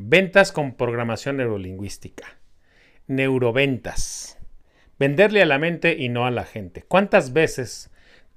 [0.00, 2.38] Ventas con programación neurolingüística.
[3.08, 4.38] Neuroventas.
[4.96, 6.84] Venderle a la mente y no a la gente.
[6.86, 7.90] ¿Cuántas veces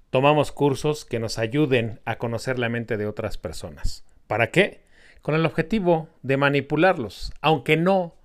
[0.09, 4.03] tomamos cursos que nos ayuden a conocer la mente de otras personas?
[4.25, 4.81] ¿Para qué?
[5.21, 8.15] Con el objetivo de manipularlos, aunque no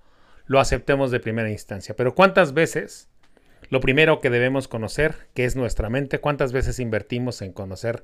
[0.47, 1.95] lo aceptemos de primera instancia.
[1.95, 3.07] Pero ¿cuántas veces
[3.69, 8.03] lo primero que debemos conocer, que es nuestra mente, cuántas veces invertimos en conocer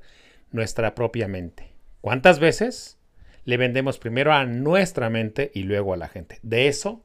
[0.52, 1.72] nuestra propia mente?
[2.02, 2.98] ¿Cuántas veces
[3.44, 6.38] le vendemos primero a nuestra mente y luego a la gente.
[6.42, 7.02] De eso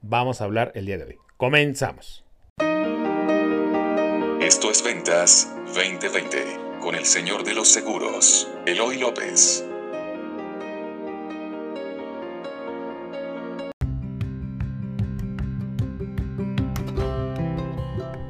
[0.00, 1.16] vamos a hablar el día de hoy.
[1.36, 2.24] Comenzamos.
[4.40, 6.38] Esto es Ventas 2020
[6.80, 9.64] con el señor de los seguros, Eloy López.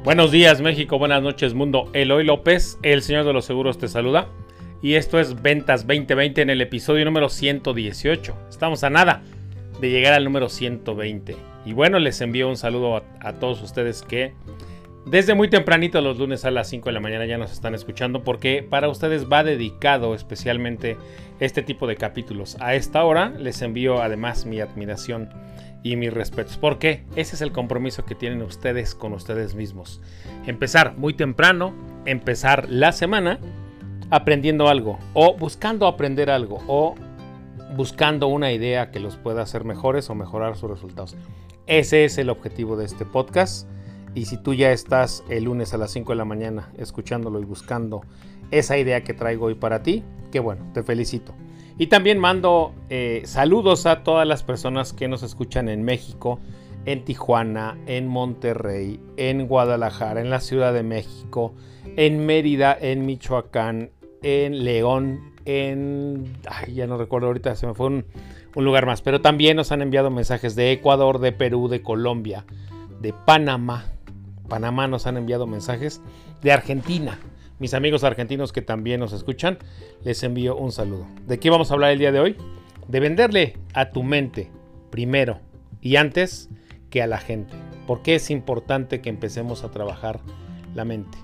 [0.03, 1.89] Buenos días México, buenas noches mundo.
[1.93, 4.27] Eloy López, el señor de los seguros te saluda
[4.83, 8.35] y esto es Ventas 2020 en el episodio número 118.
[8.49, 9.21] Estamos a nada
[9.79, 11.37] de llegar al número 120.
[11.65, 14.33] Y bueno, les envío un saludo a, todos ustedes que
[15.05, 18.25] desde muy tempranito los lunes a las 5 de la mañana ya nos están escuchando
[18.25, 20.97] porque para ustedes va dedicado especialmente
[21.39, 22.57] este tipo de capítulos.
[22.59, 25.29] A esta hora les envío además mi admiración
[25.81, 30.01] y mis respetos porque ese es el compromiso que tienen ustedes con ustedes mismos.
[30.45, 31.73] Empezar muy temprano,
[32.05, 33.39] empezar la semana
[34.13, 36.93] aprendiendo algo o buscando aprender algo o
[37.75, 41.17] buscando una idea que los pueda hacer mejores o mejorar sus resultados.
[41.65, 43.67] Ese es el objetivo de este podcast.
[44.13, 47.45] Y si tú ya estás el lunes a las 5 de la mañana escuchándolo y
[47.45, 48.01] buscando
[48.51, 51.33] esa idea que traigo hoy para ti, qué bueno, te felicito.
[51.79, 56.39] Y también mando eh, saludos a todas las personas que nos escuchan en México,
[56.85, 61.55] en Tijuana, en Monterrey, en Guadalajara, en la Ciudad de México,
[61.95, 63.89] en Mérida, en Michoacán,
[64.23, 66.33] en León, en...
[66.49, 68.05] Ay, ya no recuerdo ahorita, se me fue un,
[68.55, 69.01] lugar más.
[69.01, 72.45] Pero también nos han enviado mensajes de Ecuador, de Perú, de Colombia,
[73.01, 73.85] de Panamá.
[74.47, 76.01] Panamá nos han enviado mensajes
[76.41, 77.19] de Argentina.
[77.59, 79.57] Mis amigos argentinos que también nos escuchan,
[80.03, 81.05] les envío un saludo.
[81.27, 82.35] ¿De qué vamos a hablar el día de hoy?
[82.87, 84.49] De venderle a tu mente
[84.89, 85.39] primero
[85.81, 86.49] y antes
[86.89, 87.53] que a la gente.
[87.87, 90.19] ¿Por qué es importante que empecemos a trabajar
[90.73, 91.17] la mente?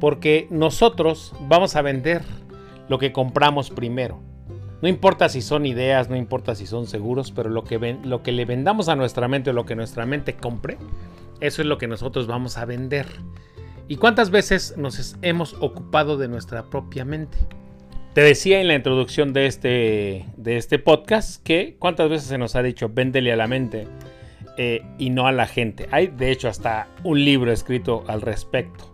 [0.00, 2.22] Porque nosotros vamos a vender
[2.88, 4.20] lo que compramos primero.
[4.82, 8.22] No importa si son ideas, no importa si son seguros, pero lo que, ven, lo
[8.22, 10.76] que le vendamos a nuestra mente o lo que nuestra mente compre,
[11.40, 13.06] eso es lo que nosotros vamos a vender.
[13.88, 17.38] ¿Y cuántas veces nos hemos ocupado de nuestra propia mente?
[18.14, 22.54] Te decía en la introducción de este, de este podcast que cuántas veces se nos
[22.54, 23.88] ha dicho véndele a la mente
[24.56, 25.88] eh, y no a la gente.
[25.90, 28.93] Hay de hecho hasta un libro escrito al respecto.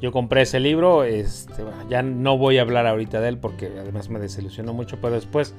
[0.00, 4.08] Yo compré ese libro, este, ya no voy a hablar ahorita de él porque además
[4.08, 5.54] me desilusionó mucho, pero después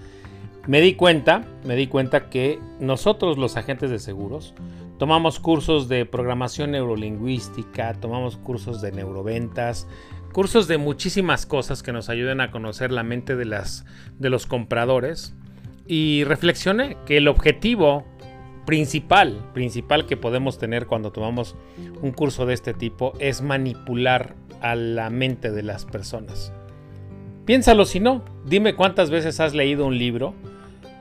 [0.67, 4.53] me di cuenta, me di cuenta que nosotros los agentes de seguros
[4.97, 9.87] tomamos cursos de programación neurolingüística, tomamos cursos de neuroventas,
[10.31, 13.85] cursos de muchísimas cosas que nos ayuden a conocer la mente de, las,
[14.19, 15.33] de los compradores.
[15.87, 18.05] Y reflexioné que el objetivo
[18.65, 21.55] principal, principal que podemos tener cuando tomamos
[22.01, 26.53] un curso de este tipo es manipular a la mente de las personas.
[27.45, 30.35] Piénsalo si no, dime cuántas veces has leído un libro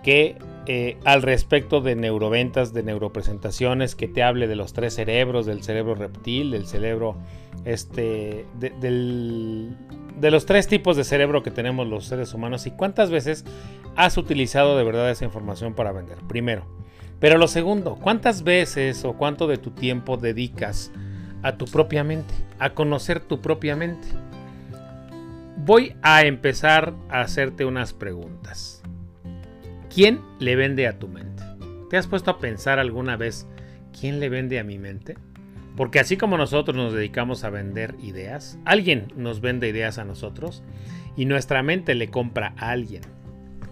[0.03, 5.47] que eh, al respecto de neuroventas, de neuropresentaciones, que te hable de los tres cerebros,
[5.47, 7.17] del cerebro reptil, del cerebro,
[7.65, 13.45] este, de los tres tipos de cerebro que tenemos los seres humanos y cuántas veces
[13.97, 16.19] has utilizado de verdad esa información para vender.
[16.29, 16.65] Primero,
[17.21, 20.91] pero lo segundo, ¿cuántas veces o cuánto de tu tiempo dedicas
[21.43, 24.09] a tu propia mente, a conocer tu propia mente?
[25.59, 28.83] Voy a empezar a hacerte unas preguntas.
[29.95, 31.43] ¿Quién le vende a tu mente?
[31.91, 33.47] ¿Te has puesto a pensar alguna vez
[33.99, 35.19] quién le vende a mi mente?
[35.77, 40.63] Porque así como nosotros nos dedicamos a vender ideas, alguien nos vende ideas a nosotros
[41.17, 43.03] y nuestra mente le compra a alguien.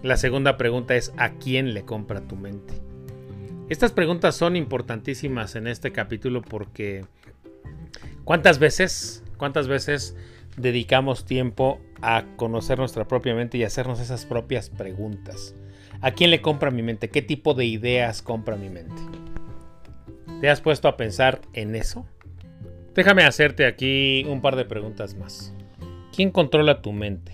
[0.03, 2.88] La segunda pregunta es ¿a quién le compra tu mente?
[3.69, 7.05] Estas preguntas son importantísimas en este capítulo porque
[8.23, 10.17] ¿cuántas veces, cuántas veces
[10.57, 15.53] dedicamos tiempo a conocer nuestra propia mente y hacernos esas propias preguntas?
[16.01, 17.09] ¿A quién le compra mi mente?
[17.09, 18.99] ¿Qué tipo de ideas compra mi mente?
[20.41, 22.07] ¿Te has puesto a pensar en eso?
[22.95, 25.53] Déjame hacerte aquí un par de preguntas más.
[26.15, 27.33] ¿Quién controla tu mente?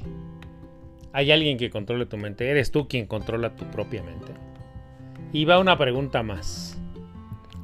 [1.13, 2.49] ¿Hay alguien que controle tu mente?
[2.49, 4.44] ¿Eres tú quien controla tu propia mente?
[5.35, 6.77] Y va una pregunta más.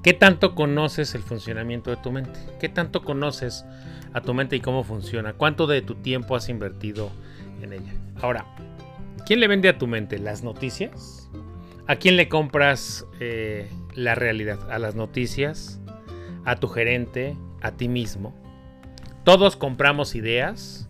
[0.03, 2.37] ¿Qué tanto conoces el funcionamiento de tu mente?
[2.59, 3.63] ¿Qué tanto conoces
[4.11, 5.31] a tu mente y cómo funciona?
[5.31, 7.11] ¿Cuánto de tu tiempo has invertido
[7.61, 7.93] en ella?
[8.21, 8.45] Ahora,
[9.25, 10.19] ¿quién le vende a tu mente?
[10.19, 11.29] ¿Las noticias?
[11.87, 14.59] ¿A quién le compras eh, la realidad?
[14.69, 15.79] ¿A las noticias?
[16.43, 17.37] ¿A tu gerente?
[17.61, 18.35] ¿A ti mismo?
[19.23, 20.89] Todos compramos ideas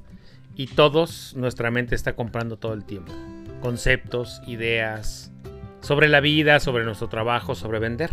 [0.55, 3.13] y todos nuestra mente está comprando todo el tiempo.
[3.61, 5.31] Conceptos, ideas,
[5.81, 8.11] sobre la vida, sobre nuestro trabajo, sobre vender.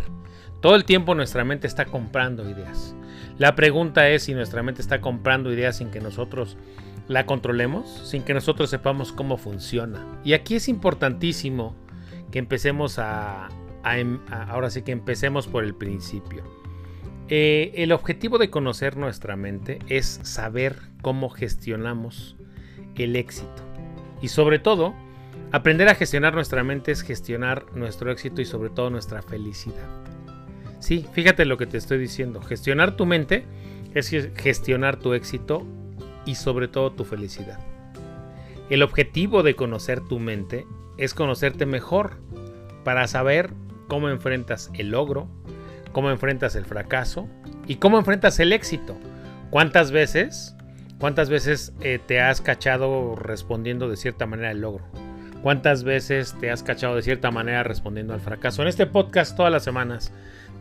[0.61, 2.95] Todo el tiempo nuestra mente está comprando ideas.
[3.39, 6.57] La pregunta es si nuestra mente está comprando ideas sin que nosotros
[7.07, 10.05] la controlemos, sin que nosotros sepamos cómo funciona.
[10.25, 11.77] Y aquí es importantísimo
[12.33, 13.49] que empecemos a,
[13.85, 16.43] em, ahora sí que empecemos por el principio.
[17.29, 22.37] Eh, el objetivo de conocer nuestra mente es saber cómo gestionamos
[22.97, 23.63] el éxito.
[24.21, 24.95] Y sobre todo,
[25.53, 29.89] aprender a gestionar nuestra mente es gestionar nuestro éxito y sobre todo nuestra felicidad.
[30.81, 32.41] Sí, fíjate lo que te estoy diciendo.
[32.41, 33.45] Gestionar tu mente
[33.95, 35.67] es gestionar tu éxito
[36.25, 37.59] y sobre todo tu felicidad.
[38.71, 40.67] El objetivo de conocer tu mente
[40.99, 42.19] es conocerte mejor
[42.85, 43.51] para saber
[43.89, 45.29] cómo enfrentas el logro,
[45.93, 47.29] cómo enfrentas el fracaso
[47.67, 48.97] y cómo enfrentas el éxito.
[49.51, 50.55] ¿Cuántas veces,
[51.01, 55.08] cuántas veces eh, te has cachado respondiendo de cierta manera al logro?
[55.43, 58.63] ¿Cuántas veces te has cachado de cierta manera respondiendo al fracaso?
[58.63, 60.13] En este podcast todas las semanas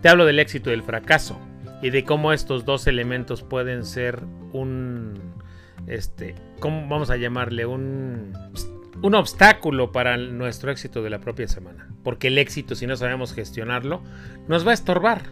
[0.02, 1.40] te hablo del éxito y del fracaso
[1.82, 4.22] y de cómo estos dos elementos pueden ser
[4.54, 5.20] un,
[5.88, 7.66] este, ¿cómo vamos a llamarle?
[7.66, 8.34] Un,
[9.02, 11.90] un obstáculo para nuestro éxito de la propia semana.
[12.04, 14.02] Porque el éxito, si no sabemos gestionarlo,
[14.48, 15.24] nos va a estorbar.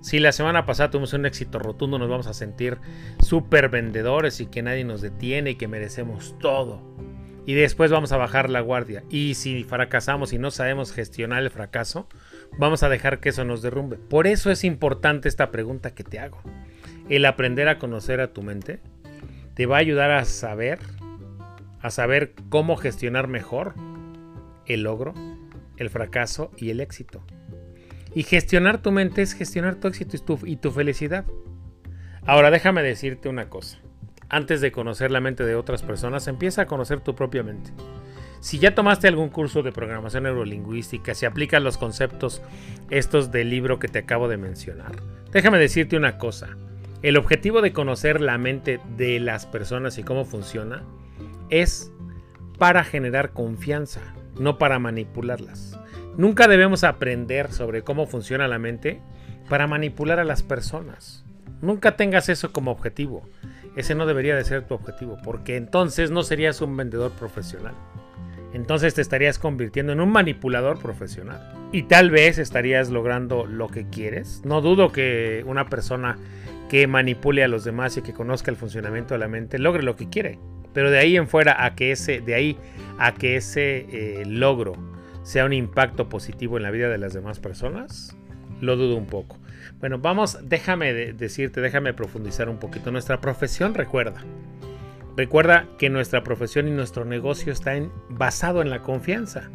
[0.00, 2.78] Si la semana pasada tuvimos un éxito rotundo, nos vamos a sentir
[3.22, 6.82] súper vendedores y que nadie nos detiene y que merecemos todo.
[7.46, 9.02] Y después vamos a bajar la guardia.
[9.10, 12.08] Y si fracasamos y no sabemos gestionar el fracaso,
[12.58, 13.96] vamos a dejar que eso nos derrumbe.
[13.96, 16.40] Por eso es importante esta pregunta que te hago.
[17.08, 18.80] El aprender a conocer a tu mente
[19.54, 20.78] te va a ayudar a saber
[21.82, 23.74] a saber cómo gestionar mejor
[24.66, 25.14] el logro,
[25.76, 27.24] el fracaso y el éxito.
[28.14, 31.24] Y gestionar tu mente es gestionar tu éxito y tu, y tu felicidad.
[32.26, 33.78] Ahora déjame decirte una cosa.
[34.30, 37.72] Antes de conocer la mente de otras personas, empieza a conocer tu propia mente.
[38.38, 42.40] Si ya tomaste algún curso de programación neurolingüística, si aplicas los conceptos
[42.90, 44.92] estos del libro que te acabo de mencionar,
[45.32, 46.56] déjame decirte una cosa.
[47.02, 50.84] El objetivo de conocer la mente de las personas y cómo funciona
[51.50, 51.92] es
[52.56, 54.00] para generar confianza,
[54.38, 55.76] no para manipularlas.
[56.16, 59.00] Nunca debemos aprender sobre cómo funciona la mente
[59.48, 61.24] para manipular a las personas.
[61.62, 63.28] Nunca tengas eso como objetivo.
[63.76, 67.74] Ese no debería de ser tu objetivo, porque entonces no serías un vendedor profesional.
[68.52, 71.40] Entonces te estarías convirtiendo en un manipulador profesional.
[71.72, 74.42] Y tal vez estarías logrando lo que quieres.
[74.44, 76.18] No dudo que una persona
[76.68, 79.96] que manipule a los demás y que conozca el funcionamiento de la mente logre lo
[79.96, 80.38] que quiere.
[80.72, 82.56] Pero de ahí en fuera a que ese, de ahí
[82.98, 84.74] a que ese eh, logro
[85.22, 88.16] sea un impacto positivo en la vida de las demás personas,
[88.60, 89.38] lo dudo un poco.
[89.80, 92.90] Bueno, vamos, déjame decirte, déjame profundizar un poquito.
[92.90, 94.22] Nuestra profesión, recuerda,
[95.16, 97.72] recuerda que nuestra profesión y nuestro negocio está
[98.10, 99.50] basado en la confianza.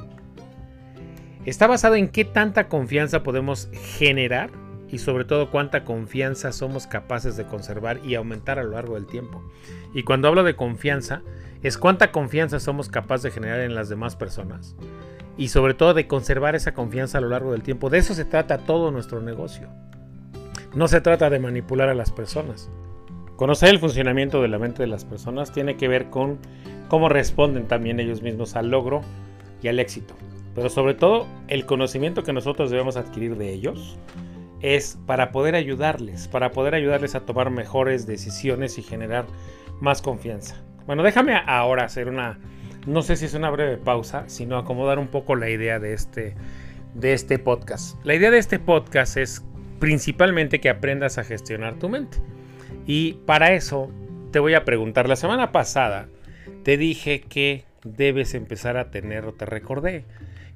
[1.46, 4.50] Está basado en qué tanta confianza podemos generar
[4.90, 9.06] y sobre todo cuánta confianza somos capaces de conservar y aumentar a lo largo del
[9.06, 9.48] tiempo.
[9.94, 11.22] Y cuando hablo de confianza,
[11.62, 14.76] es cuánta confianza somos capaces de generar en las demás personas.
[15.38, 17.92] Y sobre todo de conservar esa confianza a lo largo del tiempo.
[17.92, 19.70] De eso se trata todo nuestro negocio.
[20.76, 22.70] No se trata de manipular a las personas.
[23.38, 26.38] Conocer el funcionamiento de la mente de las personas tiene que ver con
[26.90, 29.00] cómo responden también ellos mismos al logro
[29.62, 30.16] y al éxito.
[30.54, 33.98] Pero sobre todo el conocimiento que nosotros debemos adquirir de ellos
[34.60, 39.26] es para poder ayudarles, para poder ayudarles a tomar mejores decisiones y generar
[39.80, 40.62] más confianza.
[40.88, 42.38] Bueno, déjame ahora hacer una,
[42.86, 46.36] no sé si es una breve pausa, sino acomodar un poco la idea de este,
[46.96, 47.98] de este podcast.
[48.04, 49.46] La idea de este podcast es
[49.80, 52.18] principalmente que aprendas a gestionar tu mente.
[52.86, 53.92] Y para eso
[54.32, 56.08] te voy a preguntar, la semana pasada
[56.64, 60.06] te dije que debes empezar a tener, o te recordé,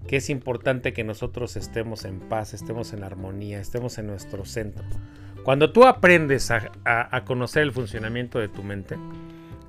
[0.07, 4.83] que es importante que nosotros estemos en paz, estemos en armonía, estemos en nuestro centro.
[5.43, 8.97] Cuando tú aprendes a, conocer el funcionamiento de tu mente,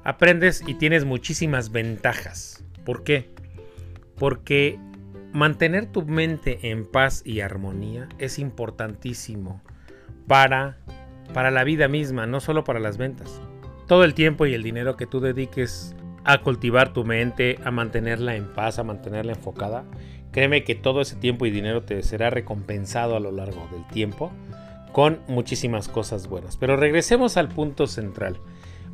[0.04, 2.64] aprendes y tienes muchísimas ventajas.
[2.84, 3.30] ¿Por qué?
[4.16, 4.78] Porque
[5.32, 9.62] mantener tu mente en paz y armonía es importantísimo
[10.26, 10.78] para,
[11.32, 13.40] para la vida misma, no solo para las ventas.
[13.86, 15.94] Todo el tiempo y el dinero que tú dediques
[16.24, 19.84] a cultivar tu mente, a mantenerla en paz, a mantenerla enfocada,
[20.32, 24.30] Créeme que todo ese tiempo y dinero te será recompensado a lo largo del tiempo
[24.92, 26.56] con muchísimas cosas buenas.
[26.56, 28.38] Pero regresemos al punto central.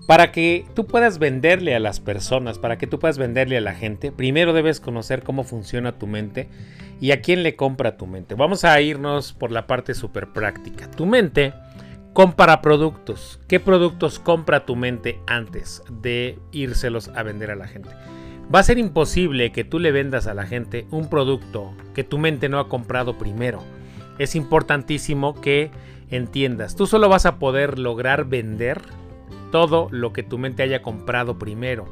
[0.06, 3.74] Para que tú puedas venderle a las personas, para que tú puedas venderle a la
[3.74, 6.48] gente, primero debes conocer cómo funciona tu mente
[7.00, 8.36] y a quién le compra tu mente.
[8.36, 10.88] Vamos a irnos por la parte súper práctica.
[10.92, 11.54] Tu mente
[12.12, 13.40] compra productos.
[13.48, 17.90] ¿Qué productos compra tu mente antes de írselos a vender a la gente?
[18.54, 22.18] Va a ser imposible que tú le vendas a la gente un producto que tu
[22.18, 23.60] mente no ha comprado primero.
[24.20, 25.72] Es importantísimo que
[26.10, 26.76] entiendas.
[26.76, 28.80] Tú solo vas a poder lograr vender
[29.50, 31.86] todo lo que tu mente haya comprado primero.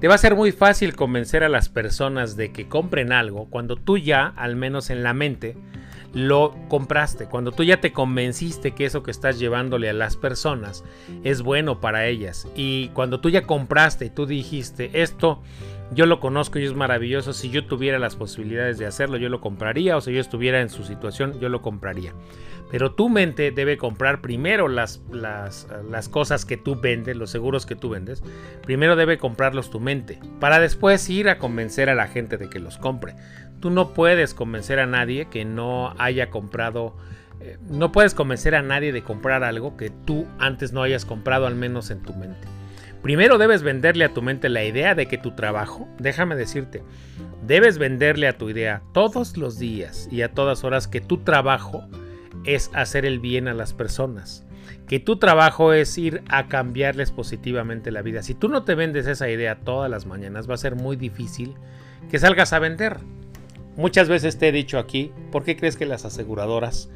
[0.00, 3.76] Te va a ser muy fácil convencer a las personas de que compren algo cuando
[3.76, 5.56] tú ya, al menos en la mente,
[6.14, 10.84] lo compraste, cuando tú ya te convenciste que eso que estás llevándole a las personas
[11.24, 15.40] es bueno para ellas y cuando tú ya compraste y tú dijiste esto
[15.94, 19.40] yo lo conozco y es maravilloso, si yo tuviera las posibilidades de hacerlo yo lo
[19.40, 22.12] compraría o si yo estuviera en su situación yo lo compraría.
[22.72, 27.66] Pero tu mente debe comprar primero las, las, las, cosas que tú vendes, los seguros
[27.66, 28.22] que tú vendes.
[28.62, 32.60] Primero debe comprarlos tu mente, para después ir a convencer a la gente de que
[32.60, 33.14] los compre.
[33.60, 36.96] Tú no puedes convencer a nadie que no haya comprado,
[37.40, 41.46] eh, no puedes convencer a nadie de comprar algo que tú antes no hayas comprado,
[41.46, 42.48] al menos en tu mente.
[43.02, 46.82] Primero debes venderle a tu mente la idea de que tu trabajo, déjame decirte,
[47.46, 51.86] debes venderle a tu idea todos los días y a todas horas que tu trabajo
[52.44, 54.44] es hacer el bien a las personas.
[54.86, 58.22] Que tu trabajo es ir a cambiarles positivamente la vida.
[58.22, 61.54] Si tú no te vendes esa idea todas las mañanas, va a ser muy difícil
[62.10, 62.98] que salgas a vender.
[63.76, 66.90] Muchas veces te he dicho aquí, ¿por qué crees que las aseguradoras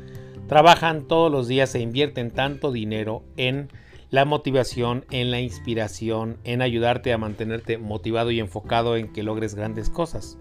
[0.46, 3.68] trabajan todos los días e invierten tanto dinero en
[4.10, 9.54] la motivación, en la inspiración, en ayudarte a mantenerte motivado y enfocado en que logres
[9.54, 10.38] grandes cosas?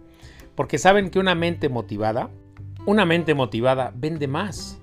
[0.56, 2.30] Porque saben que una mente motivada,
[2.86, 4.82] una mente motivada vende más.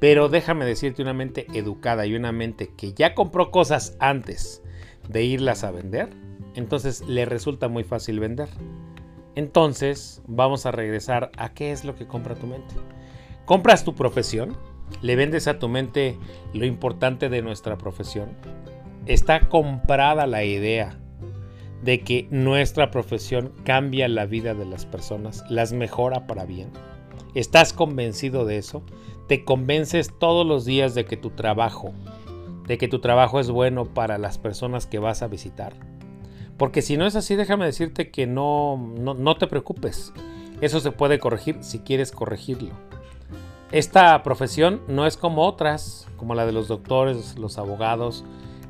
[0.00, 4.62] Pero déjame decirte, una mente educada y una mente que ya compró cosas antes
[5.08, 6.08] de irlas a vender,
[6.54, 8.48] entonces le resulta muy fácil vender.
[9.36, 12.74] Entonces vamos a regresar a qué es lo que compra tu mente.
[13.44, 14.56] ¿Compras tu profesión?
[15.02, 16.18] ¿Le vendes a tu mente
[16.52, 18.30] lo importante de nuestra profesión?
[19.06, 20.98] Está comprada la idea
[21.82, 26.70] de que nuestra profesión cambia la vida de las personas, las mejora para bien.
[27.34, 28.82] ¿Estás convencido de eso?
[29.30, 31.92] ¿Te convences todos los días de que tu trabajo,
[32.66, 35.72] de que tu trabajo es bueno para las personas que vas a visitar?
[36.56, 40.12] Porque si no es así, déjame decirte que no, no, no te preocupes.
[40.60, 42.70] Eso se puede corregir si quieres corregirlo.
[43.70, 48.24] Esta profesión no es como otras, como la de los doctores, los abogados,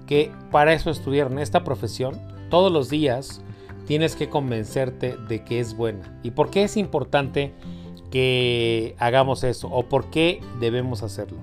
[0.07, 2.21] que para eso estudiaron esta profesión.
[2.51, 3.43] Todos los días
[3.87, 6.21] tienes que convencerte de que es buena.
[6.23, 7.55] ¿Y por qué es importante
[8.11, 11.39] que hagamos eso o por qué debemos hacerlo.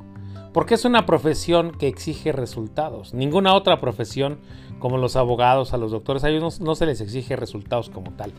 [0.54, 3.14] Porque es una profesión que exige resultados.
[3.14, 4.40] Ninguna otra profesión,
[4.80, 8.34] como los abogados, a los doctores, a ellos no, se les exige resultados como tal.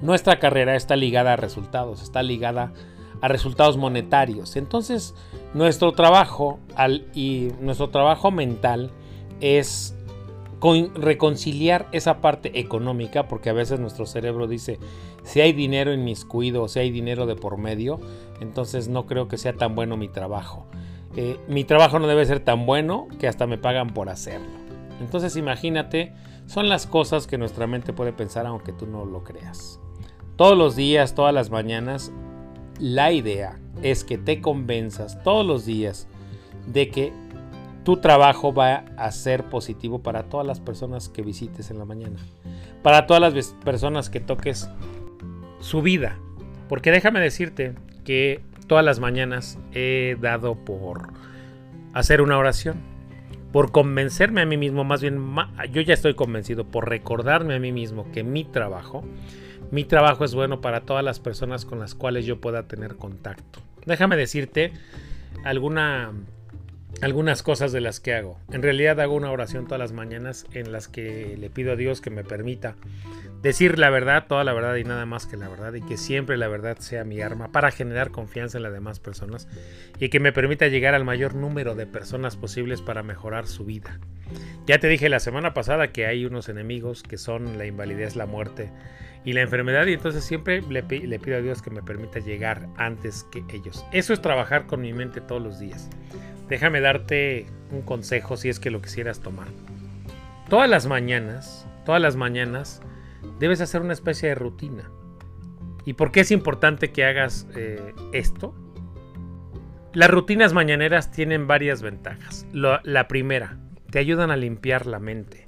[0.00, 2.72] Nuestra carrera está ligada a resultados, está ligada
[3.20, 4.56] a resultados monetarios.
[4.56, 5.14] Entonces,
[5.54, 8.90] nuestro trabajo al, y nuestro trabajo mental
[9.40, 9.94] es
[10.94, 14.78] reconciliar esa parte económica, porque a veces nuestro cerebro dice,
[15.24, 17.98] si hay dinero en mis cuidos, si hay dinero de por medio,
[18.40, 20.66] entonces no creo que sea tan bueno mi trabajo.
[21.16, 24.64] Eh, mi trabajo no debe ser tan bueno que hasta me pagan por hacerlo.
[25.00, 26.12] Entonces imagínate,
[26.46, 29.80] son las cosas que nuestra mente puede pensar aunque tú no lo creas.
[30.36, 32.12] Todos los días, todas las mañanas,
[32.78, 36.08] la idea es que te convenzas todos los días
[36.66, 37.12] de que
[37.84, 42.18] tu trabajo va a ser positivo para todas las personas que visites en la mañana.
[42.82, 44.68] Para todas las personas que toques
[45.64, 46.18] su vida.
[46.68, 51.08] Porque déjame decirte que todas las mañanas he dado por
[51.94, 52.76] hacer una oración.
[53.50, 55.34] Por convencerme a mí mismo, más bien
[55.70, 59.04] yo ya estoy convencido, por recordarme a mí mismo que mi trabajo,
[59.70, 63.60] mi trabajo es bueno para todas las personas con las cuales yo pueda tener contacto.
[63.86, 64.72] Déjame decirte
[65.44, 66.12] alguna
[67.00, 68.38] algunas cosas de las que hago.
[68.50, 72.00] En realidad hago una oración todas las mañanas en las que le pido a Dios
[72.00, 72.76] que me permita
[73.42, 76.38] decir la verdad, toda la verdad y nada más que la verdad y que siempre
[76.38, 79.48] la verdad sea mi arma para generar confianza en las demás personas
[79.98, 84.00] y que me permita llegar al mayor número de personas posibles para mejorar su vida.
[84.66, 88.26] Ya te dije la semana pasada que hay unos enemigos que son la invalidez, la
[88.26, 88.70] muerte
[89.26, 92.68] y la enfermedad y entonces siempre le, le pido a Dios que me permita llegar
[92.76, 93.84] antes que ellos.
[93.92, 95.90] Eso es trabajar con mi mente todos los días.
[96.48, 99.48] Déjame darte un consejo si es que lo quisieras tomar.
[100.48, 102.82] Todas las mañanas, todas las mañanas,
[103.38, 104.90] debes hacer una especie de rutina.
[105.84, 108.54] ¿Y por qué es importante que hagas eh, esto?
[109.92, 112.46] Las rutinas mañaneras tienen varias ventajas.
[112.52, 113.58] la primera,
[113.90, 115.44] te ayudan a limpiar la mente.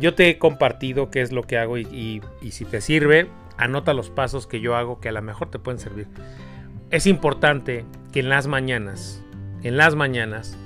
[0.00, 3.94] Yo te he compartido qué es lo que hago y, y si te sirve, anota
[3.94, 6.08] los pasos que yo hago que a lo mejor te pueden servir.
[6.90, 9.23] Es importante que en las mañanas,
[9.64, 10.56] en las mañanas,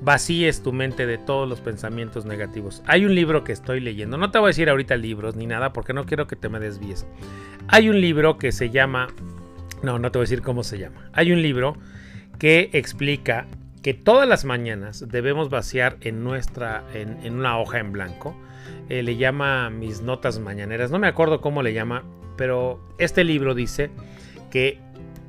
[0.00, 2.82] vacíes tu mente de todos los pensamientos negativos.
[2.86, 5.72] Hay un libro que estoy leyendo, no te voy a decir ahorita libros ni nada
[5.72, 7.06] porque no quiero que te me desvíes.
[7.68, 9.08] Hay un libro que se llama,
[9.82, 11.08] no, no te voy a decir cómo se llama.
[11.14, 11.76] Hay un libro
[12.38, 13.46] que explica
[13.82, 18.36] que todas las mañanas debemos vaciar en nuestra, en, una hoja en blanco.
[18.90, 22.02] Eh, le llama mis notas mañaneras, no me acuerdo cómo le llama,
[22.36, 23.90] pero este libro dice
[24.50, 24.78] que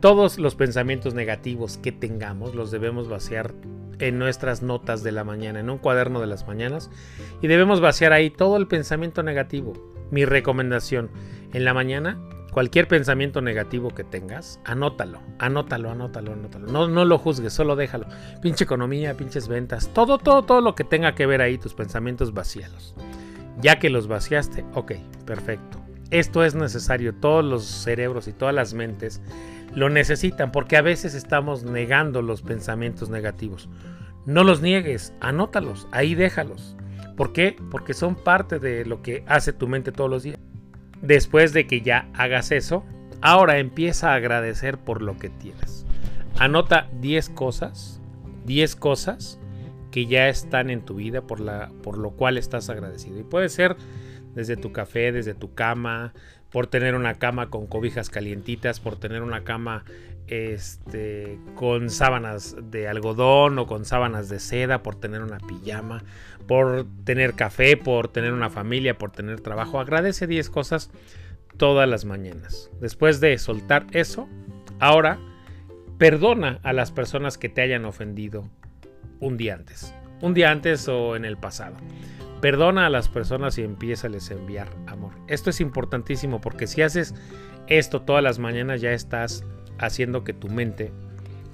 [0.05, 3.55] todos los pensamientos negativos que tengamos los debemos vaciar
[3.97, 6.91] en nuestras notas de la mañana, en un cuaderno de las mañanas,
[7.41, 9.73] y debemos vaciar ahí todo el pensamiento negativo.
[10.11, 11.09] Mi recomendación,
[11.53, 12.19] en la mañana,
[12.51, 16.67] cualquier pensamiento negativo que tengas, anótalo, anótalo, anótalo, anótalo.
[16.67, 18.05] No, no lo juzgues, solo déjalo.
[18.43, 22.31] Pinche economía, pinches ventas, todo, todo, todo lo que tenga que ver ahí, tus pensamientos
[22.31, 22.93] vacíalos.
[23.59, 24.91] Ya que los vaciaste, ok,
[25.25, 25.81] perfecto.
[26.11, 29.19] Esto es necesario, todos los cerebros y todas las mentes
[29.75, 33.69] lo necesitan porque a veces estamos negando los pensamientos negativos.
[34.25, 36.75] No los niegues, anótalos, ahí déjalos.
[37.15, 37.55] ¿Por qué?
[37.69, 40.39] Porque son parte de lo que hace tu mente todos los días.
[41.01, 42.83] Después de que ya hagas eso,
[43.21, 45.85] ahora empieza a agradecer por lo que tienes.
[46.37, 48.01] Anota 10 cosas,
[48.45, 49.39] 10 cosas
[49.91, 53.19] que ya están en tu vida por, la, por lo cual estás agradecido.
[53.19, 53.77] Y puede ser
[54.33, 56.13] desde tu café, desde tu cama,
[56.55, 59.83] por tener una cama con cobijas calientitas, por tener una cama
[60.27, 66.05] este, con sábanas de algodón o con sábanas de seda, por tener una pijama,
[66.47, 69.81] por tener café, por tener una familia, por tener trabajo.
[69.81, 70.91] Agradece 10 cosas
[71.57, 72.71] todas las mañanas.
[72.79, 74.29] Después de soltar eso,
[74.79, 75.19] ahora
[75.97, 78.49] perdona a las personas que te hayan ofendido
[79.19, 79.93] un día antes.
[80.21, 81.75] Un día antes o en el pasado.
[82.45, 85.13] Perdona a las personas y empieza a les enviar amor.
[85.27, 87.15] Esto es importantísimo porque si haces
[87.65, 89.43] esto todas las mañanas ya estás
[89.79, 90.91] haciendo que tu mente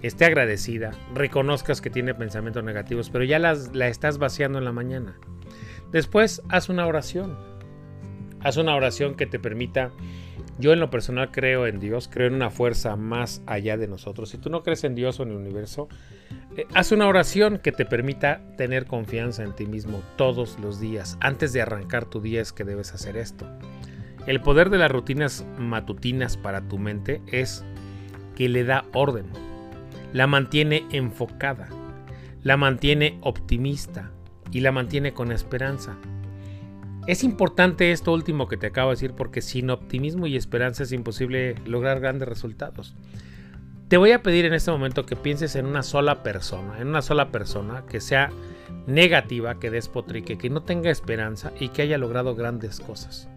[0.01, 4.73] esté agradecida, reconozcas que tiene pensamientos negativos, pero ya las, la estás vaciando en la
[4.73, 5.17] mañana.
[5.93, 7.37] Después haz una oración.
[8.41, 9.91] Haz una oración que te permita
[10.61, 14.29] yo en lo personal creo en Dios, creo en una fuerza más allá de nosotros.
[14.29, 15.89] Si tú no crees en Dios o en el universo,
[16.55, 21.17] eh, haz una oración que te permita tener confianza en ti mismo todos los días.
[21.19, 23.45] Antes de arrancar tu día es que debes hacer esto.
[24.27, 27.65] El poder de las rutinas matutinas para tu mente es
[28.35, 29.25] que le da orden,
[30.13, 31.67] la mantiene enfocada,
[32.43, 34.11] la mantiene optimista
[34.51, 35.97] y la mantiene con esperanza.
[37.07, 40.91] Es importante esto último que te acabo de decir porque sin optimismo y esperanza es
[40.91, 42.95] imposible lograr grandes resultados.
[43.87, 47.01] Te voy a pedir en este momento que pienses en una sola persona, en una
[47.01, 48.29] sola persona que sea
[48.85, 53.27] negativa, que despotrique, que no tenga esperanza y que haya logrado grandes cosas.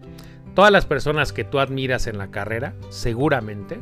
[0.53, 3.79] Todas las personas que tú admiras en la carrera, seguramente,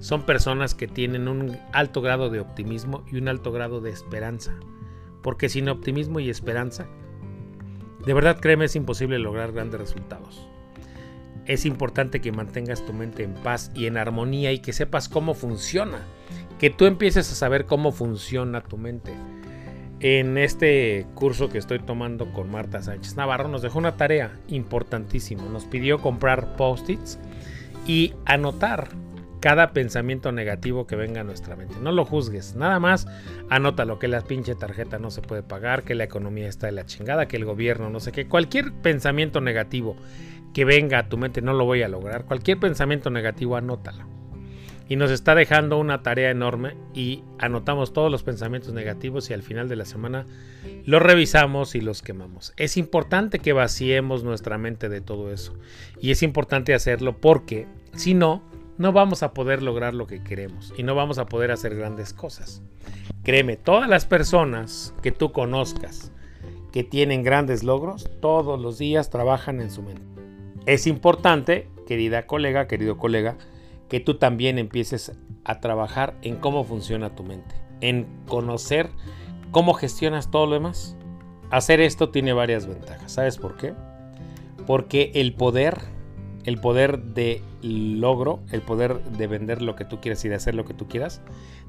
[0.00, 4.54] son personas que tienen un alto grado de optimismo y un alto grado de esperanza.
[5.22, 6.86] Porque sin optimismo y esperanza,
[8.06, 10.48] de verdad, créeme, es imposible lograr grandes resultados.
[11.44, 15.34] Es importante que mantengas tu mente en paz y en armonía y que sepas cómo
[15.34, 15.98] funciona.
[16.60, 19.12] Que tú empieces a saber cómo funciona tu mente.
[19.98, 25.42] En este curso que estoy tomando con Marta Sánchez Navarro nos dejó una tarea importantísima.
[25.44, 27.18] Nos pidió comprar post-its
[27.88, 28.88] y anotar
[29.40, 31.76] cada pensamiento negativo que venga a nuestra mente.
[31.80, 33.06] No lo juzgues, nada más
[33.48, 36.86] anótalo que la pinche tarjeta no se puede pagar, que la economía está de la
[36.86, 38.26] chingada, que el gobierno no sé qué.
[38.26, 39.96] Cualquier pensamiento negativo
[40.52, 42.24] que venga a tu mente no lo voy a lograr.
[42.24, 44.04] Cualquier pensamiento negativo anótalo.
[44.88, 49.42] Y nos está dejando una tarea enorme y anotamos todos los pensamientos negativos y al
[49.42, 50.26] final de la semana
[50.84, 52.52] los revisamos y los quemamos.
[52.56, 55.54] Es importante que vaciemos nuestra mente de todo eso.
[56.00, 58.42] Y es importante hacerlo porque si no,
[58.78, 62.12] no vamos a poder lograr lo que queremos y no vamos a poder hacer grandes
[62.12, 62.62] cosas.
[63.22, 66.12] Créeme, todas las personas que tú conozcas
[66.72, 70.02] que tienen grandes logros, todos los días trabajan en su mente.
[70.66, 73.36] Es importante, querida colega, querido colega,
[73.88, 75.12] que tú también empieces
[75.44, 78.90] a trabajar en cómo funciona tu mente, en conocer
[79.52, 80.96] cómo gestionas todo lo demás.
[81.50, 83.12] Hacer esto tiene varias ventajas.
[83.12, 83.72] ¿Sabes por qué?
[84.66, 85.78] Porque el poder
[86.46, 90.54] el poder de logro, el poder de vender lo que tú quieras y de hacer
[90.54, 91.20] lo que tú quieras,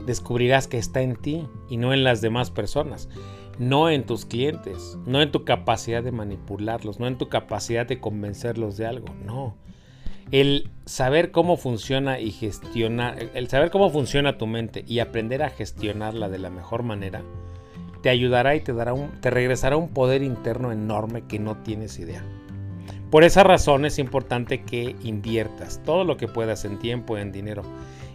[0.05, 3.09] descubrirás que está en ti y no en las demás personas,
[3.57, 7.99] no en tus clientes, no en tu capacidad de manipularlos, no en tu capacidad de
[7.99, 9.55] convencerlos de algo, no.
[10.29, 15.49] El saber cómo funciona y gestionar, el saber cómo funciona tu mente y aprender a
[15.49, 17.23] gestionarla de la mejor manera,
[18.03, 21.97] te ayudará y te, dará un, te regresará un poder interno enorme que no tienes
[21.97, 22.23] idea.
[23.09, 27.63] Por esa razón es importante que inviertas todo lo que puedas en tiempo, en dinero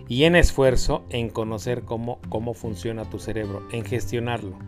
[0.06, 4.58] y en esfuerzo en conocer cómo, cómo funciona tu cerebro, en gestionarlo.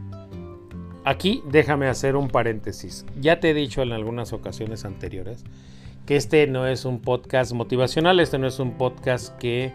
[1.04, 3.04] Aquí déjame hacer un paréntesis.
[3.20, 5.44] Ya te he dicho en algunas ocasiones anteriores
[6.06, 9.72] que este no es un podcast motivacional, este no es un podcast que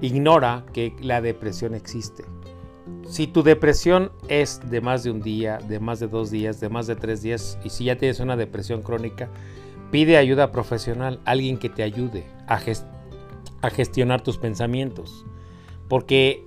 [0.00, 2.24] ignora que la depresión existe.
[3.08, 6.68] Si tu depresión es de más de un día, de más de dos días, de
[6.68, 9.30] más de tres días, y si ya tienes una depresión crónica,
[9.90, 12.58] pide ayuda profesional, alguien que te ayude a,
[13.70, 15.24] gestionar tus pensamientos.
[15.88, 16.44] Porque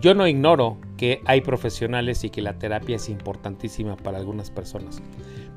[0.00, 5.02] yo no ignoro que hay profesionales y que la terapia es importantísima para algunas personas.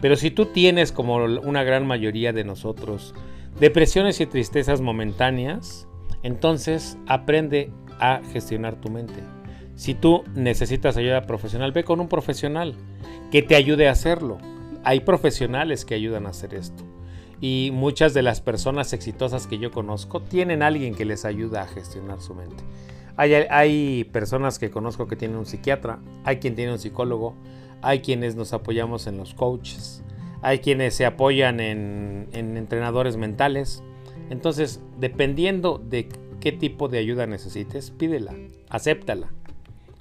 [0.02, 3.14] Pero si tú tienes, como una gran mayoría de nosotros,
[3.60, 5.88] depresiones y tristezas momentáneas,
[6.24, 9.22] entonces aprende a gestionar tu mente.
[9.76, 12.76] Si tú necesitas ayuda profesional, ve con un profesional
[13.32, 14.38] que te ayude a hacerlo.
[14.84, 16.84] Hay profesionales que ayudan a hacer esto.
[17.42, 21.68] Y muchas de las personas exitosas que yo conozco tienen alguien que les ayuda a
[21.68, 22.64] gestionar su mente.
[23.18, 27.36] Hay, personas que conozco que tienen un psiquiatra, hay quien tiene un psicólogo,
[27.82, 30.04] hay quienes nos apoyamos en los coaches,
[30.42, 33.84] hay quienes se apoyan en, en entrenadores mentales.
[34.30, 36.10] Entonces, dependiendo de
[36.42, 38.34] qué tipo de ayuda necesites, pídela,
[38.70, 39.30] acéptala.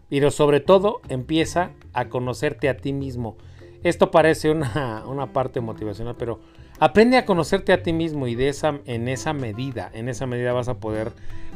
[0.09, 3.37] Pero sobre todo, empieza a conocerte a ti mismo.
[3.83, 6.41] Esto parece una, una parte motivacional, pero
[6.79, 10.53] aprende a conocerte a ti mismo y de esa, en esa medida, en esa medida
[10.53, 11.13] vas a poder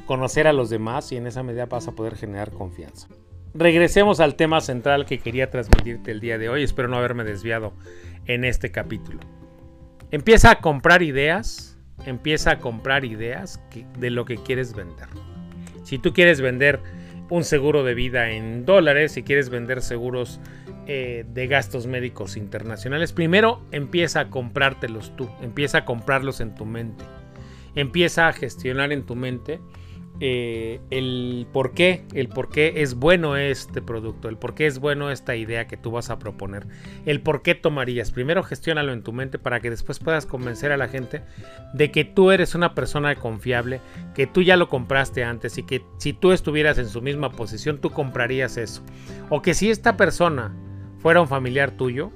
[0.06, 3.08] conocer a los demás y en esa medida vas a poder generar confianza.
[3.54, 6.62] Regresemos al tema central que quería transmitirte el día de hoy.
[6.62, 7.72] Espero no haberme desviado
[8.26, 9.20] en este capítulo.
[10.10, 13.60] Empieza a comprar ideas, empieza a comprar ideas
[13.98, 15.08] de lo que quieres vender.
[15.82, 16.80] Si tú quieres vender
[17.30, 20.40] un seguro de vida en dólares, si quieres vender seguros
[20.90, 26.64] eh, de gastos médicos internacionales, primero empieza a comprártelos tú, empieza a comprarlos en tu
[26.64, 27.04] mente,
[27.74, 29.60] empieza a gestionar en tu mente
[30.20, 34.80] eh, el por qué, el por qué es bueno este producto, el por qué es
[34.80, 36.66] bueno esta idea que tú vas a proponer,
[37.06, 38.10] el por qué tomarías.
[38.10, 41.22] Primero gestiónalo en tu mente para que después puedas convencer a la gente
[41.72, 43.80] de que tú eres una persona confiable,
[44.14, 47.78] que tú ya lo compraste antes y que si tú estuvieras en su misma posición
[47.78, 48.82] tú comprarías eso.
[49.28, 50.52] O que si esta persona
[50.98, 52.10] fuera un familiar tuyo,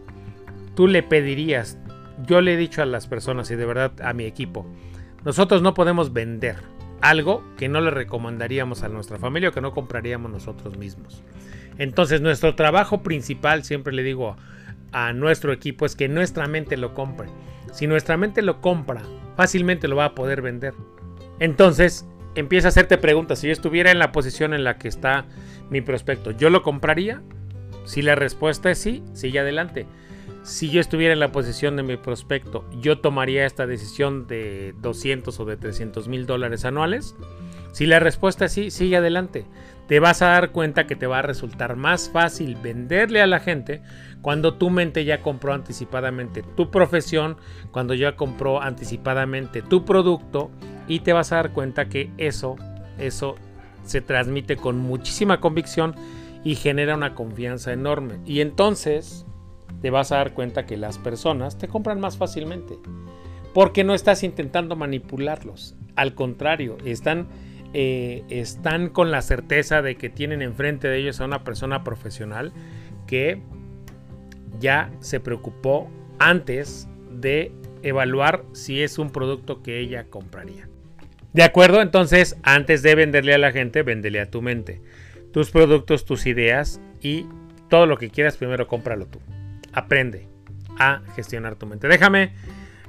[0.75, 1.79] tú le pedirías,
[2.27, 4.67] yo le he dicho a las personas y de verdad a mi equipo,
[5.25, 6.57] nosotros no podemos vender
[7.01, 11.23] algo que no le recomendaríamos a nuestra familia o que no compraríamos nosotros mismos.
[11.79, 14.37] Entonces nuestro trabajo principal, siempre le digo
[14.93, 17.29] a nuestro equipo, es que nuestra mente lo compre.
[17.73, 19.03] Si nuestra mente lo compra,
[19.37, 20.75] fácilmente lo va a poder vender.
[21.41, 23.41] Entonces empieza a hacerte preguntas.
[23.41, 25.25] Si yo estuviera en la posición en la que está
[25.71, 27.23] mi prospecto, ¿yo lo compraría?
[27.85, 29.87] Si la respuesta es sí, sigue adelante
[30.43, 35.39] si yo estuviera en la posición de mi prospecto, yo tomaría esta decisión de 200
[35.39, 37.15] o de 300 mil dólares anuales.
[37.73, 39.47] Si la respuesta es sí, sigue adelante.
[39.87, 43.41] Te vas a dar cuenta que te va a resultar más fácil venderle a la
[43.41, 43.83] gente
[44.21, 47.37] cuando tu mente ya compró anticipadamente tu profesión,
[47.71, 50.51] cuando ya compró anticipadamente tu producto
[50.89, 52.57] y te vas a dar cuenta que eso,
[52.99, 53.37] eso
[53.85, 55.95] se transmite con muchísima convicción
[56.45, 58.19] y genera una confianza enorme.
[58.27, 59.27] Y entonces
[59.81, 62.79] te vas a dar cuenta que las personas te compran más fácilmente.
[63.53, 65.77] Porque no estás intentando manipularlos.
[65.97, 67.29] Al contrario, están,
[67.75, 72.53] eh, están con la certeza de que tienen enfrente de ellos a una persona profesional
[73.07, 73.43] que
[74.59, 77.53] ya se preocupó antes de
[77.83, 80.69] evaluar si es un producto que ella compraría.
[81.33, 81.81] ¿De acuerdo?
[81.81, 84.83] Entonces, antes de venderle a la gente, véndele a tu mente.
[85.33, 87.27] Tus productos, tus ideas y
[87.69, 89.19] todo lo que quieras, primero cómpralo tú
[89.73, 90.29] aprende
[90.79, 91.89] a gestionar tu mente.
[91.89, 92.33] Déjame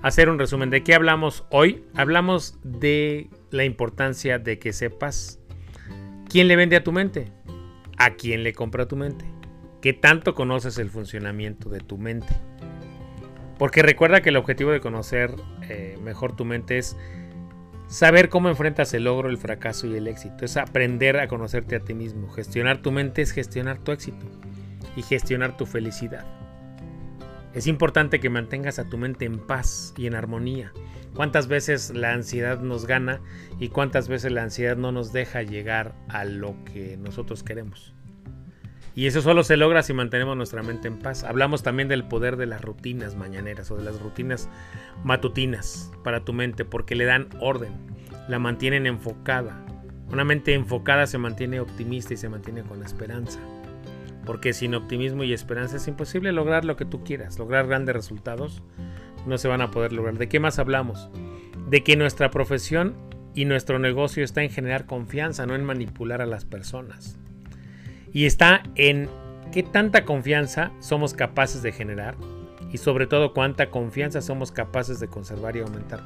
[0.01, 1.83] hacer un resumen de qué hablamos hoy.
[1.95, 5.39] Hablamos de la importancia de que sepas
[6.29, 7.31] quién le vende a tu mente,
[7.97, 9.25] a quién le compra tu mente,
[9.81, 12.33] qué tanto conoces el funcionamiento de tu mente.
[13.57, 15.35] Porque recuerda que el objetivo de conocer
[15.69, 16.97] eh, mejor tu mente es
[17.93, 20.45] saber cómo enfrentas el logro, el fracaso y el éxito.
[20.45, 22.27] Es aprender a conocerte a ti mismo.
[22.29, 24.25] Gestionar tu mente es gestionar tu éxito
[24.95, 26.25] y gestionar tu felicidad.
[27.53, 30.73] Es importante que mantengas a tu mente en paz y en armonía.
[31.13, 33.21] ¿Cuántas veces la ansiedad nos gana
[33.59, 37.93] y cuántas veces la ansiedad no nos deja llegar a lo que nosotros queremos?
[38.95, 41.23] Y eso solo se logra si mantenemos nuestra mente en paz.
[41.23, 44.49] Hablamos también del poder de las rutinas mañaneras o de las rutinas
[45.03, 47.73] matutinas para tu mente porque le dan orden,
[48.27, 49.65] la mantienen enfocada.
[50.11, 53.39] Una mente enfocada se mantiene optimista y se mantiene con esperanza.
[54.25, 58.61] Porque sin optimismo y esperanza es imposible lograr lo que tú quieras, lograr grandes resultados.
[59.25, 60.19] No se van a poder lograr.
[60.19, 61.09] ¿De qué más hablamos?
[61.67, 62.95] De que nuestra profesión
[63.33, 67.17] y nuestro negocio está en generar confianza, no en manipular a las personas.
[68.13, 69.09] Y está en
[69.51, 72.15] qué tanta confianza somos capaces de generar
[72.71, 76.01] y sobre todo cuánta confianza somos capaces de conservar y aumentar.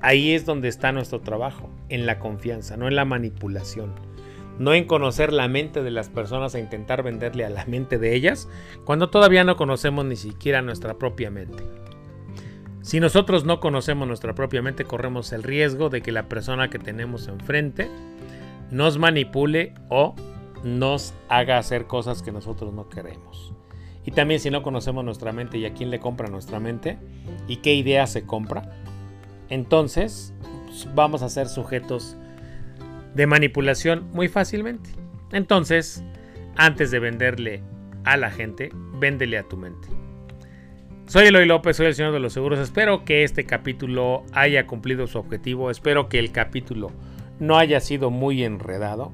[0.00, 3.92] Ahí es donde está nuestro trabajo, en la confianza, no en la manipulación.
[4.58, 8.14] No en conocer la mente de las personas e intentar venderle a la mente de
[8.14, 8.48] ellas
[8.84, 11.62] cuando todavía no conocemos ni siquiera nuestra propia mente.
[12.82, 16.80] Si nosotros no conocemos nuestra propia mente, corremos el riesgo de que la persona que
[16.80, 17.88] tenemos enfrente
[18.70, 20.16] nos manipule o
[20.62, 23.52] nos haga hacer cosas que nosotros no queremos.
[24.04, 26.98] Y también si no conocemos nuestra mente y a quién le compra nuestra mente
[27.46, 28.72] y qué idea se compra,
[29.48, 30.34] entonces
[30.66, 32.16] pues, vamos a ser sujetos
[33.14, 34.90] de manipulación muy fácilmente.
[35.32, 36.02] Entonces,
[36.56, 37.62] antes de venderle
[38.04, 39.88] a la gente, véndele a tu mente.
[41.06, 42.58] Soy Eloy López, soy el señor de los seguros.
[42.58, 45.70] Espero que este capítulo haya cumplido su objetivo.
[45.70, 46.90] Espero que el capítulo
[47.38, 49.12] no haya sido muy enredado.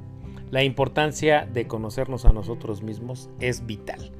[0.50, 4.12] La importancia de conocernos a nosotros mismos es vital.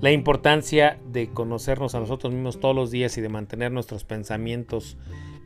[0.00, 4.96] La importancia de conocernos a nosotros mismos todos los días y de mantener nuestros pensamientos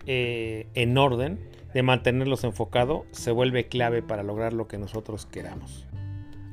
[0.06, 1.38] eh, en orden,
[1.74, 5.86] de mantenerlos enfocados, se vuelve clave para lograr lo que nosotros queramos.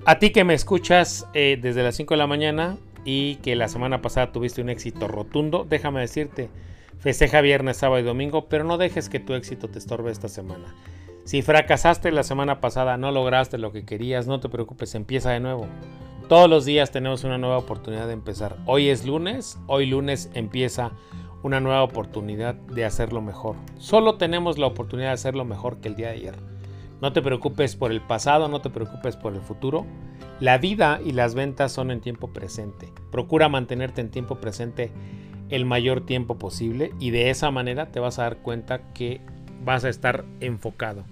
[0.05, 3.67] A ti que me escuchas eh, desde las 5 de la mañana y que la
[3.67, 6.49] semana pasada tuviste un éxito rotundo, déjame decirte,
[6.99, 10.75] festeja viernes, sábado y domingo, pero no dejes que tu éxito te estorbe esta semana.
[11.27, 15.41] Si fracasaste la semana pasada, no lograste lo que querías, no te preocupes, empieza de
[15.41, 15.67] nuevo.
[16.29, 18.55] Todos los días tenemos una nueva oportunidad de empezar.
[18.65, 20.93] Hoy es lunes, hoy lunes empieza
[21.43, 23.57] una nueva oportunidad de hacerlo mejor.
[23.77, 26.35] Solo tenemos la oportunidad de hacerlo mejor que el día de ayer.
[27.01, 29.85] No te preocupes por el pasado, no te preocupes por el futuro.
[30.39, 32.93] La vida y las ventas son en tiempo presente.
[33.11, 34.93] Procura mantenerte en tiempo presente
[35.49, 39.19] el mayor tiempo posible y de esa manera te vas a dar cuenta que
[39.65, 41.03] vas a estar enfocado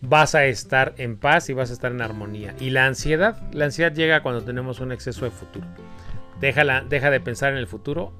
[0.00, 2.54] vas a estar en paz y vas a estar en armonía.
[2.60, 5.66] Y la ansiedad, la ansiedad llega cuando tenemos un exceso de futuro.
[6.40, 8.12] Déjala, deja de pensar en el futuro,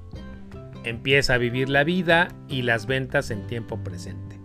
[0.83, 4.37] empieza a vivir la vida y las ventas en tiempo presente.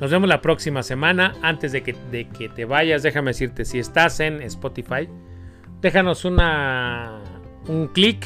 [0.00, 1.34] Nos vemos la próxima semana.
[1.42, 5.08] Antes de que, de que te vayas, déjame decirte, si estás en Spotify,
[5.80, 7.20] déjanos una,
[7.68, 8.24] un clic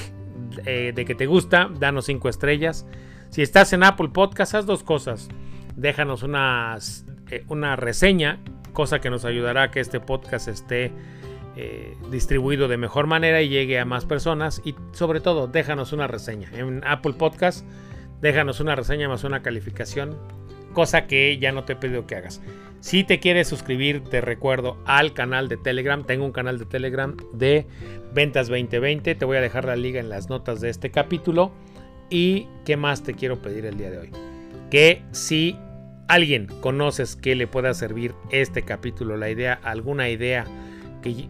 [0.64, 2.86] eh, de que te gusta, danos 5 estrellas.
[3.30, 5.28] Si estás en Apple Podcast, haz dos cosas.
[5.76, 8.38] Déjanos unas eh, una reseña,
[8.72, 10.92] cosa que nos ayudará a que este podcast esté
[11.56, 14.62] eh, distribuido de mejor manera y llegue a más personas.
[14.64, 16.48] Y sobre todo, déjanos una reseña.
[16.52, 17.66] En Apple Podcast,
[18.20, 20.16] déjanos una reseña más una calificación,
[20.72, 22.40] cosa que ya no te he pedido que hagas.
[22.80, 26.04] Si te quieres suscribir, te recuerdo al canal de Telegram.
[26.04, 27.66] Tengo un canal de Telegram de
[28.14, 29.16] Ventas 2020.
[29.16, 31.50] Te voy a dejar la liga en las notas de este capítulo.
[32.08, 34.10] ¿Y qué más te quiero pedir el día de hoy?
[34.70, 35.58] Que si
[36.08, 40.46] alguien conoces que le pueda servir este capítulo, la idea, alguna idea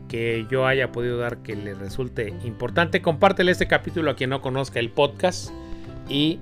[0.09, 4.41] que, yo haya podido dar que le resulte importante, compártele este capítulo a quien no
[4.41, 5.51] conozca el podcast
[6.09, 6.41] y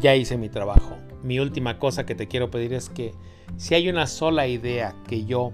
[0.00, 0.96] ya hice mi trabajo.
[1.22, 3.12] Mi última cosa que te quiero pedir es que
[3.56, 5.52] si hay una sola idea que yo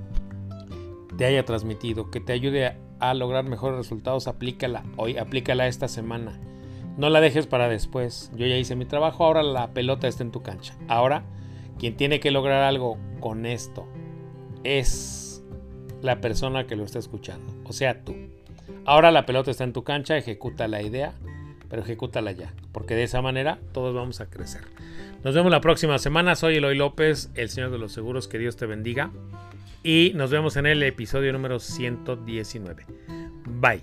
[1.17, 6.41] te haya transmitido, que te ayude a, lograr mejores resultados, aplícala hoy, aplícala esta semana.
[6.97, 8.31] No la dejes para después.
[8.35, 10.75] Yo ya hice mi trabajo, ahora la pelota está en tu cancha.
[10.89, 11.25] Ahora
[11.79, 13.87] quien tiene que lograr algo con esto
[14.63, 15.43] es
[16.03, 18.15] la persona que lo está escuchando, o sea, tú.
[18.85, 21.15] Ahora la pelota está en tu cancha, ejecuta la idea,
[21.71, 24.63] pero ejecútala ya, porque de esa manera todos vamos a crecer.
[25.23, 28.57] Nos vemos la próxima semana, soy Eloy López, el Señor de los Seguros, que Dios
[28.57, 29.11] te bendiga,
[29.83, 32.85] y nos vemos en el episodio número 119.
[33.47, 33.83] Bye.